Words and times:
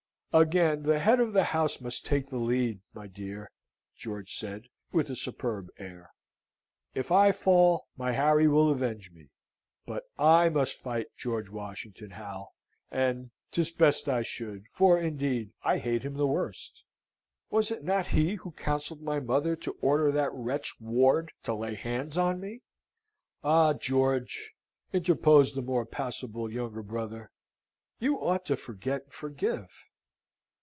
"Again 0.33 0.83
the 0.83 0.97
head 0.99 1.19
of 1.19 1.33
the 1.33 1.43
house 1.43 1.81
must 1.81 2.05
take 2.05 2.29
the 2.29 2.37
lead, 2.37 2.79
my 2.93 3.05
dear," 3.05 3.51
George 3.97 4.33
said, 4.33 4.69
with 4.93 5.09
a 5.09 5.15
superb 5.17 5.67
air. 5.77 6.09
"If 6.95 7.11
I 7.11 7.33
fall, 7.33 7.87
my 7.97 8.13
Harry 8.13 8.47
will 8.47 8.69
avenge 8.69 9.11
me. 9.11 9.27
But 9.85 10.05
I 10.17 10.47
must 10.47 10.75
fight 10.79 11.07
George 11.17 11.49
Washington, 11.49 12.11
Hal: 12.11 12.53
and 12.89 13.31
'tis 13.51 13.73
best 13.73 14.07
I 14.07 14.21
should; 14.21 14.63
for, 14.71 14.97
indeed, 14.97 15.51
I 15.65 15.79
hate 15.79 16.03
him 16.03 16.13
the 16.13 16.25
worst. 16.27 16.81
Was 17.49 17.69
it 17.69 17.83
not 17.83 18.07
he 18.07 18.35
who 18.35 18.51
counselled 18.51 19.01
my 19.01 19.19
mother 19.19 19.57
to 19.57 19.75
order 19.81 20.13
that 20.13 20.31
wretch, 20.31 20.79
Ward, 20.79 21.33
to 21.43 21.53
lay 21.53 21.75
hands 21.75 22.17
on 22.17 22.39
me?" 22.39 22.61
"Ah, 23.43 23.73
George," 23.73 24.53
interposed 24.93 25.55
the 25.55 25.61
more 25.61 25.85
pacable 25.85 26.49
younger 26.49 26.81
brother, 26.81 27.31
"you 27.99 28.15
ought 28.15 28.45
to 28.45 28.55
forget 28.55 29.03
and 29.03 29.11
forgive." 29.13 29.69